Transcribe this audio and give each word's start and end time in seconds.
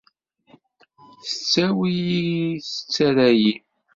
Tettawi-yi 1.23 2.21
tettarra-yi. 2.65 3.53